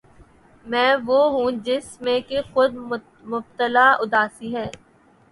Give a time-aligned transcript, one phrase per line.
[0.65, 2.71] میں وہ ہوں جس میں کہ خود
[3.25, 4.65] مبتلا اُداسی ہے